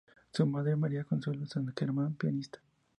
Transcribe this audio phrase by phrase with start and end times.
[0.33, 2.57] Su madre, María Consuelo San Germán, pianista.